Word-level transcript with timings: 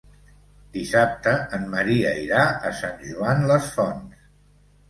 Dissabte 0.77 1.33
en 1.57 1.69
Maria 1.75 2.13
irà 2.23 2.47
a 2.71 2.73
Sant 2.81 2.99
Joan 3.11 3.47
les 3.53 3.69
Fonts. 3.77 4.27